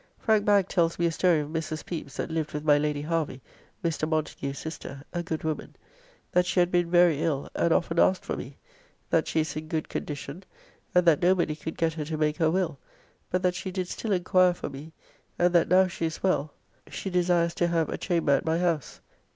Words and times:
Frank 0.17 0.45
Bagge 0.47 0.67
tells 0.67 0.97
me 0.97 1.05
a 1.05 1.11
story 1.11 1.41
of 1.41 1.49
Mrs. 1.49 1.85
Pepys 1.85 2.15
that 2.15 2.31
lived 2.31 2.53
with 2.53 2.63
my 2.63 2.75
Lady 2.75 3.03
Harvy, 3.03 3.39
Mr. 3.85 4.09
Montagu's 4.09 4.57
sister, 4.57 5.03
a 5.13 5.21
good 5.21 5.43
woman; 5.43 5.75
that 6.31 6.47
she 6.47 6.59
had 6.59 6.71
been 6.71 6.89
very 6.89 7.21
ill, 7.21 7.49
and 7.53 7.71
often 7.71 7.99
asked 7.99 8.25
for 8.25 8.35
me; 8.35 8.57
that 9.11 9.27
she 9.27 9.41
is 9.41 9.55
in 9.55 9.67
good 9.67 9.89
condition, 9.89 10.43
and 10.95 11.05
that 11.05 11.21
nobody 11.21 11.55
could 11.55 11.77
get 11.77 11.93
her 11.93 12.05
to 12.05 12.17
make 12.17 12.37
her 12.37 12.49
will; 12.49 12.79
but 13.29 13.43
that 13.43 13.53
she 13.53 13.69
did 13.69 13.87
still 13.87 14.11
enquire 14.11 14.55
for 14.55 14.69
me, 14.71 14.91
and 15.37 15.53
that 15.53 15.69
now 15.69 15.85
she 15.85 16.07
is 16.07 16.23
well 16.23 16.51
she 16.87 17.11
desires 17.11 17.53
to 17.53 17.67
have 17.67 17.87
a 17.87 17.95
chamber 17.99 18.31
at 18.31 18.43
my 18.43 18.57
house. 18.57 19.01